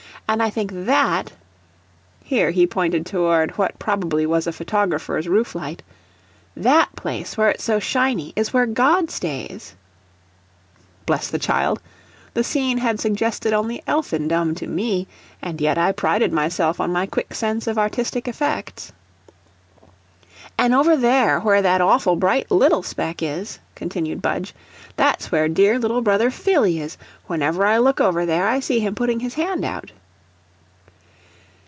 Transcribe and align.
And 0.27 0.41
I 0.41 0.49
think 0.49 0.71
THAT 0.73 1.33
(here 2.23 2.51
he 2.51 2.65
pointed 2.65 3.05
toward 3.05 3.57
what 3.57 3.77
probably 3.77 4.25
was 4.25 4.47
a 4.47 4.53
photographer's 4.53 5.27
roof 5.27 5.53
light) 5.55 5.83
that 6.55 6.95
place 6.95 7.35
where 7.35 7.49
it's 7.49 7.65
so 7.65 7.79
shiny, 7.79 8.31
is 8.37 8.53
where 8.53 8.65
God 8.65 9.11
stays." 9.11 9.75
Bless 11.05 11.27
the 11.27 11.37
child! 11.37 11.81
The 12.33 12.45
scene 12.45 12.77
had 12.77 12.97
suggested 13.01 13.51
only 13.51 13.83
elfindom 13.85 14.55
to 14.55 14.67
ME, 14.67 15.05
and 15.41 15.59
yet 15.59 15.77
I 15.77 15.91
prided 15.91 16.31
myself 16.31 16.79
on 16.79 16.93
my 16.93 17.07
quick 17.07 17.33
sense 17.33 17.67
of 17.67 17.77
artistic 17.77 18.25
effects. 18.25 18.93
"An' 20.57 20.73
over 20.73 20.95
there 20.95 21.41
where 21.41 21.61
that 21.61 21.81
awful 21.81 22.15
bright 22.15 22.49
LITTLE 22.49 22.83
speck 22.83 23.21
is," 23.21 23.59
continued 23.75 24.21
Budge, 24.21 24.55
"that's 24.95 25.29
where 25.29 25.49
dear 25.49 25.77
little 25.77 25.99
brother 26.01 26.31
Phillie 26.31 26.79
is; 26.79 26.95
whenever 27.27 27.65
I 27.65 27.79
look 27.79 27.99
over 27.99 28.25
there, 28.25 28.47
I 28.47 28.61
see 28.61 28.79
him 28.79 28.95
putting 28.95 29.19
his 29.19 29.33
hand 29.33 29.65
out." 29.65 29.91